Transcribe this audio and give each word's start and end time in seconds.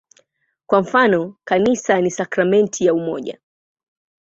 Kwa 0.65 0.81
mfano, 0.81 1.35
"Kanisa 1.43 2.01
ni 2.01 2.11
sakramenti 2.11 2.85
ya 2.85 2.93
umoja". 2.93 3.39